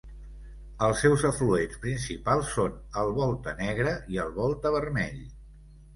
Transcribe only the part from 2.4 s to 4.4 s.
són el Volta Negre i el